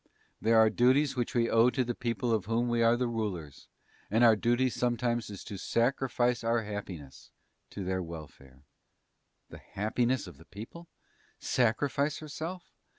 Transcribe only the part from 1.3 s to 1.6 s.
we